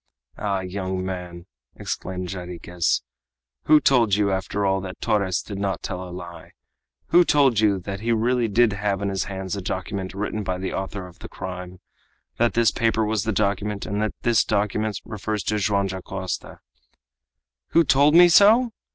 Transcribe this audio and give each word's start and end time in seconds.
"Ah! 0.39 0.61
young 0.61 1.05
man!" 1.05 1.45
exclaimed 1.75 2.27
Jarriquez, 2.27 3.03
"who 3.65 3.79
told 3.79 4.15
you, 4.15 4.31
after 4.31 4.65
all, 4.65 4.81
that 4.81 4.99
Torres 4.99 5.43
did 5.43 5.59
not 5.59 5.83
tell 5.83 6.01
a 6.01 6.09
lie? 6.09 6.53
Who 7.09 7.23
told 7.23 7.59
you 7.59 7.77
that 7.81 7.99
he 7.99 8.11
really 8.11 8.47
did 8.47 8.73
have 8.73 9.03
in 9.03 9.09
his 9.09 9.25
hands 9.25 9.55
a 9.55 9.61
document 9.61 10.15
written 10.15 10.41
by 10.43 10.57
the 10.57 10.73
author 10.73 11.05
of 11.05 11.19
the 11.19 11.29
crime? 11.29 11.81
that 12.37 12.55
this 12.55 12.71
paper 12.71 13.05
was 13.05 13.25
the 13.25 13.31
document, 13.31 13.85
and 13.85 14.01
that 14.01 14.15
this 14.23 14.43
document 14.43 14.99
refers 15.05 15.43
to 15.43 15.59
Joam 15.59 15.85
Dacosta?" 15.85 16.61
"Who 17.67 17.83
told 17.83 18.15
me 18.15 18.27
so?" 18.27 18.73